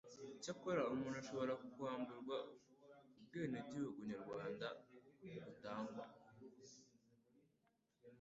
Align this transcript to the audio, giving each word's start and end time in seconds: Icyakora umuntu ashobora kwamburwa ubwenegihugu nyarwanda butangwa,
Icyakora 0.35 0.81
umuntu 0.93 1.15
ashobora 1.21 1.53
kwamburwa 1.73 2.37
ubwenegihugu 3.19 3.99
nyarwanda 4.09 4.67
butangwa, 5.43 6.05